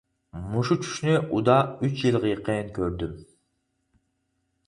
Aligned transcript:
مۇشۇ 0.53 0.77
چۈشنى 0.85 1.13
ئۇدا 1.17 1.57
ئۈچ 1.87 2.01
يىلغا 2.07 2.31
يېقىن 2.31 2.71
كۆردۈم. 2.79 3.11